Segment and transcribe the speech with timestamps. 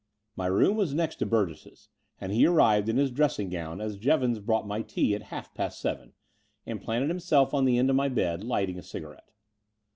[0.35, 1.87] My room was next to Burgess's:
[2.19, 5.79] and he arrived in his dressing gown as Jevons brought my tea at half past
[5.79, 6.13] seven,
[6.65, 9.29] and planted himself on the end of my bed, lighting a cigarette.